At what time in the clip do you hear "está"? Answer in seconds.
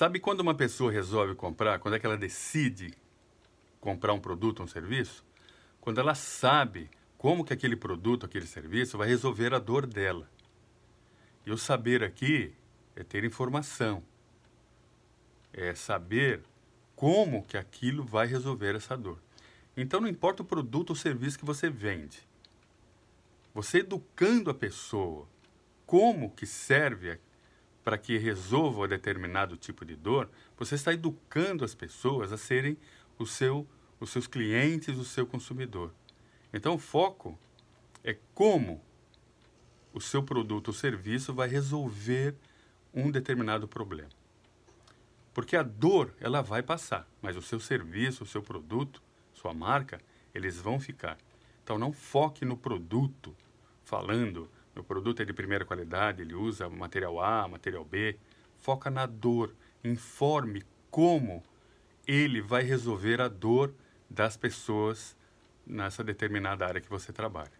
30.74-30.92